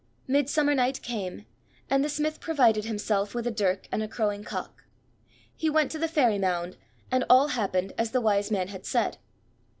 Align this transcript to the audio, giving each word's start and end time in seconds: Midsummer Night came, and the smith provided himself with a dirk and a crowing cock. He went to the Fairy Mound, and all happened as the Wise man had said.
Midsummer 0.27 0.73
Night 0.73 1.03
came, 1.03 1.45
and 1.87 2.03
the 2.03 2.09
smith 2.09 2.39
provided 2.39 2.85
himself 2.85 3.35
with 3.35 3.45
a 3.45 3.51
dirk 3.51 3.87
and 3.91 4.01
a 4.01 4.07
crowing 4.07 4.43
cock. 4.43 4.83
He 5.55 5.69
went 5.69 5.91
to 5.91 5.99
the 5.99 6.07
Fairy 6.07 6.39
Mound, 6.39 6.75
and 7.11 7.23
all 7.29 7.49
happened 7.49 7.93
as 7.99 8.09
the 8.09 8.19
Wise 8.19 8.49
man 8.49 8.69
had 8.69 8.83
said. 8.83 9.19